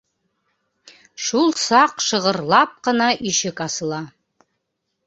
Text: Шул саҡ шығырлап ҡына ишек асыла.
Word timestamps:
Шул 1.25 1.53
саҡ 1.65 2.01
шығырлап 2.07 2.75
ҡына 2.89 3.13
ишек 3.35 3.67
асыла. 3.69 4.03